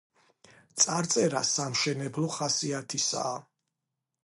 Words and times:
წარწერა 0.83 1.43
სამშენებლო 1.51 2.33
ხასიათისაა. 2.39 3.37